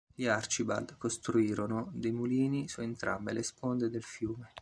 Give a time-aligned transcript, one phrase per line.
[0.15, 4.51] Gli Archibald costruirono dei mulini su entrambe le sponde del fiume.